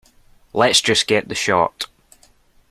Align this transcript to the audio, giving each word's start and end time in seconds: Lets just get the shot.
Lets 0.51 0.81
just 0.81 1.05
get 1.05 1.29
the 1.29 1.35
shot. 1.35 1.85